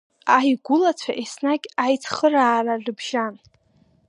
Аигәылацәа 0.35 1.13
еснагь 1.23 1.67
аицхыраара 1.83 2.75
рыбжьан… 2.85 3.35